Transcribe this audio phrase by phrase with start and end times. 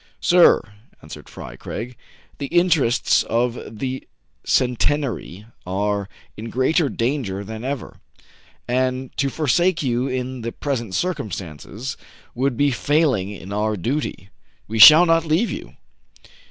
[0.33, 0.63] "Sir,"
[1.03, 1.95] answered Fry Craig,"
[2.39, 4.07] the interests of the
[4.43, 7.99] Centenary are in greater danger than ever;
[8.67, 11.97] and to forsake you in the present circumstances
[12.33, 14.29] would be failing in our duty.
[14.67, 15.75] We shall not leave you